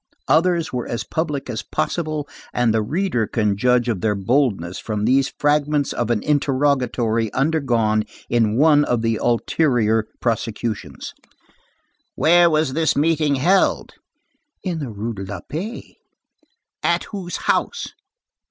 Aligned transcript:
Others 0.27 0.73
were 0.73 0.87
as 0.87 1.03
public 1.03 1.47
as 1.47 1.61
possible, 1.61 2.27
and 2.53 2.73
the 2.73 2.81
reader 2.81 3.27
can 3.27 3.55
judge 3.55 3.87
of 3.87 4.01
their 4.01 4.15
boldness 4.15 4.79
from 4.79 5.05
these 5.05 5.31
fragments 5.39 5.93
of 5.93 6.09
an 6.09 6.23
interrogatory 6.23 7.31
undergone 7.33 8.05
in 8.27 8.57
one 8.57 8.83
of 8.83 9.03
the 9.03 9.17
ulterior 9.21 10.07
prosecutions: 10.19 11.13
"Where 12.15 12.49
was 12.49 12.73
this 12.73 12.95
meeting 12.95 13.35
held?" 13.35 13.93
"In 14.63 14.79
the 14.79 14.89
Rue 14.89 15.13
de 15.13 15.23
la 15.23 15.41
Paix." 15.47 15.93
"At 16.81 17.03
whose 17.03 17.37
house?" 17.45 17.93